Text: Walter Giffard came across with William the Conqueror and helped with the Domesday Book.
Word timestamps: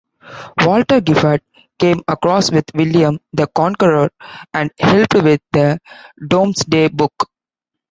Walter 0.65 0.99
Giffard 0.99 1.41
came 1.77 2.01
across 2.07 2.49
with 2.51 2.65
William 2.73 3.19
the 3.33 3.45
Conqueror 3.45 4.09
and 4.51 4.71
helped 4.79 5.13
with 5.13 5.41
the 5.51 5.77
Domesday 6.27 6.87
Book. 6.87 7.29